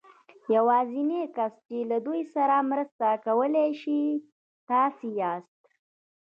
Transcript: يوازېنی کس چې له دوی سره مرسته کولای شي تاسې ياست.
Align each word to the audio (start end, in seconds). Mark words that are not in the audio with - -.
يوازېنی 0.55 1.21
کس 1.35 1.53
چې 1.67 1.77
له 1.91 1.97
دوی 2.05 2.21
سره 2.35 2.55
مرسته 2.71 3.07
کولای 3.25 3.69
شي 3.81 3.99
تاسې 4.69 5.07
ياست. 5.21 5.61